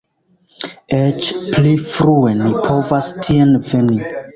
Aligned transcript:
Eĉ 1.01 1.29
pli 1.51 1.75
frue 1.91 2.35
ni 2.43 2.53
povas 2.67 3.15
tien 3.23 3.59
veni! 3.73 4.07